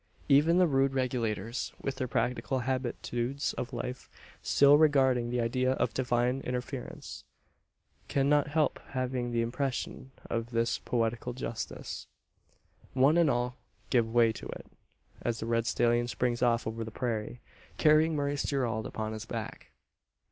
Even 0.27 0.57
the 0.57 0.65
rude 0.65 0.95
Regulators 0.95 1.73
with 1.79 1.97
their 1.97 2.07
practical 2.07 2.61
habitudes 2.61 3.53
of 3.53 3.71
life, 3.71 4.09
but 4.41 4.47
little 4.59 4.79
regarding 4.79 5.29
the 5.29 5.39
idea 5.39 5.73
of 5.73 5.93
Divine 5.93 6.41
interference 6.41 7.23
cannot 8.07 8.47
help 8.47 8.79
having 8.93 9.29
the 9.31 9.43
impression 9.43 10.09
of 10.27 10.49
this 10.49 10.79
poetical 10.79 11.33
justice. 11.33 12.07
One 12.93 13.15
and 13.15 13.29
all 13.29 13.57
give 13.91 14.11
way 14.11 14.31
to 14.31 14.47
it, 14.47 14.65
as 15.21 15.39
the 15.39 15.45
red 15.45 15.67
stallion 15.67 16.07
springs 16.07 16.41
off 16.41 16.65
over 16.65 16.83
the 16.83 16.89
prairie, 16.89 17.39
carrying 17.77 18.15
Maurice 18.15 18.41
Gerald 18.41 18.87
upon 18.87 19.13
his 19.13 19.25
back. 19.25 19.69